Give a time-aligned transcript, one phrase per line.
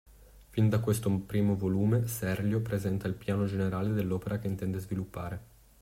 [0.49, 5.39] Fin da questo primo volume Serlio presenta il piano generale dell'opera che intende sviluppare.